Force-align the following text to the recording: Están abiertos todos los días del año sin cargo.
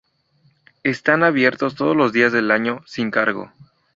Están 0.81 1.21
abiertos 1.21 1.75
todos 1.75 1.95
los 1.95 2.11
días 2.11 2.31
del 2.31 2.49
año 2.49 2.79
sin 2.87 3.11
cargo. 3.11 3.51